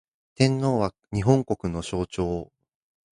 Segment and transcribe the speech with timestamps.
[0.33, 2.51] 天皇は、日本国の象徴